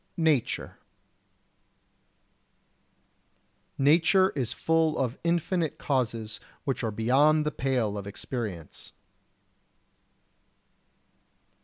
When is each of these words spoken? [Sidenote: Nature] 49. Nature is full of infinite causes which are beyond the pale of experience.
[Sidenote: 0.15 0.33
Nature] 0.33 0.65
49. 3.77 3.93
Nature 3.93 4.29
is 4.31 4.51
full 4.51 4.97
of 4.97 5.19
infinite 5.23 5.77
causes 5.77 6.39
which 6.63 6.83
are 6.83 6.89
beyond 6.89 7.45
the 7.45 7.51
pale 7.51 7.95
of 7.99 8.07
experience. 8.07 8.93